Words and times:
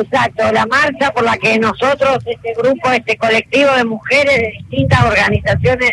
Exacto, 0.00 0.52
la 0.52 0.64
marcha 0.66 1.10
por 1.10 1.24
la 1.24 1.36
que 1.38 1.58
nosotros, 1.58 2.18
este 2.24 2.54
grupo, 2.56 2.88
este 2.92 3.16
colectivo 3.16 3.72
de 3.72 3.84
mujeres 3.84 4.36
de 4.36 4.52
distintas 4.60 5.04
organizaciones 5.04 5.90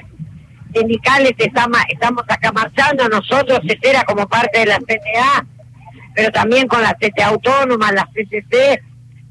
sindicales 0.72 1.34
estamos, 1.40 1.80
estamos 1.90 2.24
acá 2.28 2.52
marchando, 2.52 3.10
nosotros, 3.10 3.62
CETERA 3.68 4.04
como 4.04 4.28
parte 4.28 4.60
de 4.60 4.68
la 4.68 4.78
CTA, 4.78 5.48
pero 6.14 6.32
también 6.32 6.68
con 6.68 6.84
la 6.84 6.94
CTA 6.94 7.30
autónoma, 7.30 7.92
la 7.94 8.08
CCC, 8.14 8.80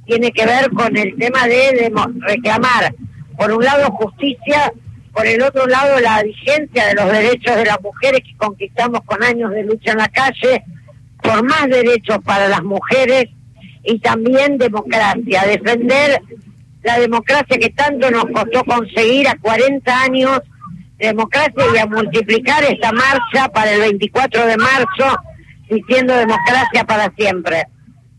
tiene 0.06 0.32
que 0.32 0.44
ver 0.44 0.68
con 0.70 0.96
el 0.96 1.14
tema 1.18 1.46
de, 1.46 1.92
reclamar, 2.26 2.96
por 3.38 3.52
un 3.52 3.62
lado, 3.62 3.92
justicia, 3.92 4.72
por 5.12 5.24
el 5.24 5.40
otro 5.40 5.68
lado, 5.68 6.00
la 6.00 6.20
vigencia 6.24 6.86
de 6.86 6.94
los 6.94 7.12
derechos 7.12 7.54
de 7.54 7.64
las 7.64 7.80
mujeres 7.80 8.22
que 8.24 8.36
conquistamos 8.36 9.02
con 9.04 9.22
años 9.22 9.52
de 9.52 9.62
lucha 9.62 9.92
en 9.92 9.98
la 9.98 10.08
calle, 10.08 10.64
por 11.22 11.44
más 11.44 11.68
derechos 11.68 12.18
para 12.24 12.48
las 12.48 12.64
mujeres 12.64 13.28
y 13.84 13.98
también 13.98 14.58
democracia, 14.58 15.44
defender 15.46 16.20
la 16.82 16.98
democracia 16.98 17.58
que 17.58 17.70
tanto 17.70 18.10
nos 18.10 18.24
costó 18.26 18.64
conseguir 18.64 19.28
a 19.28 19.36
40 19.38 20.02
años 20.02 20.40
democracia 20.98 21.64
y 21.74 21.78
a 21.78 21.86
multiplicar 21.86 22.62
esta 22.64 22.92
marcha 22.92 23.48
para 23.52 23.72
el 23.72 23.80
24 23.80 24.46
de 24.46 24.56
marzo 24.56 25.18
diciendo 25.68 26.14
democracia 26.14 26.84
para 26.86 27.12
siempre. 27.16 27.64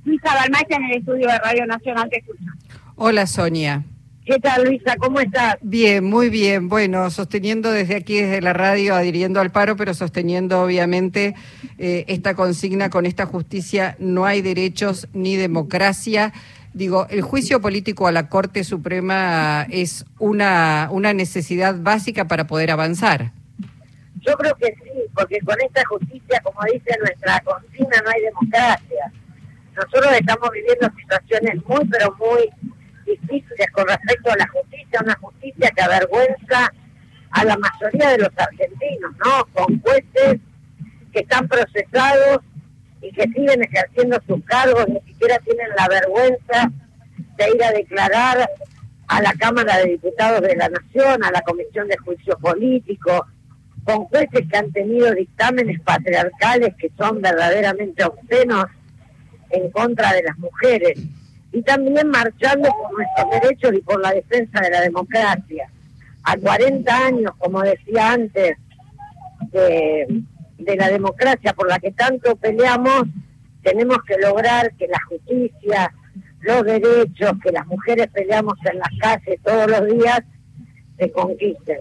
Luisa 0.04 0.34
Balmacha 0.34 0.76
en 0.76 0.84
el 0.86 0.98
estudio 0.98 1.28
de 1.28 1.38
Radio 1.40 1.66
Nacional 1.66 2.10
te 2.10 2.18
escucha. 2.18 2.52
Hola 2.96 3.26
Sonia. 3.28 3.84
¿Qué 4.26 4.40
tal 4.40 4.64
Luisa? 4.66 4.96
¿Cómo 4.98 5.20
estás? 5.20 5.58
Bien, 5.62 6.04
muy 6.04 6.30
bien. 6.30 6.68
Bueno, 6.68 7.12
sosteniendo 7.12 7.72
desde 7.72 7.96
aquí, 7.96 8.20
desde 8.20 8.42
la 8.42 8.54
radio, 8.54 8.96
adhiriendo 8.96 9.40
al 9.40 9.52
paro, 9.52 9.76
pero 9.76 9.94
sosteniendo 9.94 10.64
obviamente 10.64 11.36
eh, 11.78 12.06
esta 12.08 12.34
consigna 12.34 12.90
con 12.90 13.06
esta 13.06 13.28
justicia, 13.28 13.96
no 14.00 14.26
hay 14.26 14.42
derechos 14.42 15.08
ni 15.14 15.36
democracia. 15.36 16.34
Digo, 16.74 17.06
el 17.12 17.22
juicio 17.22 17.62
político 17.62 18.08
a 18.08 18.12
la 18.12 18.28
Corte 18.28 18.64
Suprema 18.64 19.68
es 19.70 20.06
una, 20.18 20.90
una 20.92 21.14
necesidad 21.14 21.76
básica 21.80 22.26
para 22.26 22.48
poder 22.48 22.72
avanzar. 22.72 23.32
Yo 24.22 24.34
creo 24.38 24.56
que 24.56 24.74
sí, 24.84 25.02
porque 25.14 25.40
con 25.42 25.56
esta 25.62 25.86
justicia, 25.86 26.42
como 26.42 26.62
dice 26.74 26.98
nuestra 27.00 27.42
consigna, 27.42 28.02
no 28.04 28.10
hay 28.10 28.22
democracia. 28.24 29.12
Nosotros 29.76 30.14
estamos 30.20 30.50
viviendo 30.52 30.90
situaciones 30.98 31.64
muy, 31.68 31.86
pero 31.90 32.16
muy 32.18 32.50
con 33.74 33.88
respecto 33.88 34.32
a 34.32 34.38
la 34.38 34.48
justicia, 34.48 35.00
una 35.04 35.16
justicia 35.16 35.72
que 35.76 35.82
avergüenza 35.82 36.74
a 37.32 37.44
la 37.44 37.58
mayoría 37.58 38.12
de 38.12 38.18
los 38.20 38.30
argentinos, 38.38 39.12
¿no? 39.24 39.46
Con 39.54 39.82
jueces 39.82 40.40
que 41.12 41.20
están 41.20 41.48
procesados 41.48 42.40
y 43.02 43.12
que 43.12 43.24
siguen 43.24 43.64
ejerciendo 43.64 44.20
sus 44.28 44.44
cargos, 44.46 44.88
ni 44.88 45.00
siquiera 45.02 45.38
tienen 45.40 45.68
la 45.78 45.88
vergüenza 45.88 46.72
de 47.38 47.50
ir 47.54 47.64
a 47.64 47.72
declarar 47.72 48.50
a 49.08 49.22
la 49.22 49.34
Cámara 49.34 49.78
de 49.78 49.92
Diputados 49.92 50.42
de 50.42 50.56
la 50.56 50.70
Nación, 50.70 51.24
a 51.24 51.32
la 51.32 51.42
Comisión 51.42 51.88
de 51.88 51.98
Juicio 51.98 52.38
Político, 52.38 53.26
con 53.84 54.06
jueces 54.06 54.48
que 54.50 54.58
han 54.58 54.72
tenido 54.72 55.14
dictámenes 55.14 55.80
patriarcales 55.82 56.74
que 56.76 56.92
son 56.98 57.22
verdaderamente 57.22 58.04
obscenos 58.04 58.66
en 59.52 59.70
contra 59.72 60.12
de 60.14 60.24
las 60.24 60.38
mujeres 60.38 61.00
y 61.56 61.62
también 61.62 62.10
marchando 62.10 62.70
por 62.70 62.92
nuestros 62.94 63.42
derechos 63.42 63.74
y 63.74 63.82
por 63.82 64.02
la 64.02 64.12
defensa 64.12 64.60
de 64.60 64.70
la 64.70 64.82
democracia. 64.82 65.70
A 66.24 66.36
40 66.36 66.98
años, 66.98 67.32
como 67.38 67.62
decía 67.62 68.12
antes, 68.12 68.58
de, 69.54 70.24
la 70.76 70.90
democracia 70.90 71.54
por 71.54 71.70
la 71.70 71.80
que 71.80 71.92
tanto 71.92 72.36
peleamos, 72.36 73.04
tenemos 73.64 74.00
que 74.06 74.18
lograr 74.18 74.74
que 74.74 74.88
la 74.88 75.00
justicia, 75.08 75.94
los 76.42 76.64
derechos 76.66 77.32
que 77.42 77.52
las 77.54 77.66
mujeres 77.68 78.08
peleamos 78.12 78.56
en 78.70 78.80
las 78.80 78.90
calles 79.00 79.40
todos 79.42 79.72
los 79.72 79.86
días, 79.88 80.20
se 80.98 81.10
conquisten. 81.10 81.80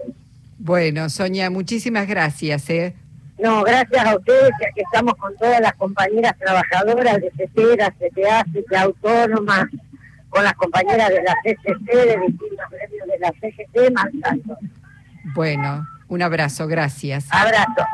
Bueno, 0.57 1.09
Sonia, 1.09 1.49
muchísimas 1.49 2.07
gracias. 2.07 2.69
¿eh? 2.69 2.95
No, 3.37 3.63
gracias 3.63 4.05
a 4.05 4.15
ustedes, 4.15 4.51
que 4.59 4.67
aquí 4.67 4.81
estamos 4.81 5.15
con 5.15 5.35
todas 5.37 5.59
las 5.59 5.73
compañeras 5.73 6.37
trabajadoras 6.37 7.19
de 7.19 7.31
CETERA, 7.31 7.91
CTA, 7.91 8.45
Autónoma, 8.81 9.69
con 10.29 10.43
las 10.43 10.53
compañeras 10.53 11.09
de 11.09 11.21
la 11.23 11.35
CCC, 11.43 11.95
de 11.95 12.17
distintos 12.27 12.69
gremios 12.69 13.07
de 13.07 13.19
la 13.19 13.31
CGT, 13.31 13.93
marchando. 13.93 14.57
Bueno, 15.33 15.87
un 16.07 16.21
abrazo, 16.21 16.67
gracias. 16.67 17.27
Abrazo. 17.29 17.85